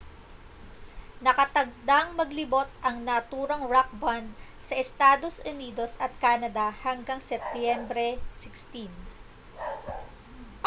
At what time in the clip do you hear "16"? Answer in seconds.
8.33-8.89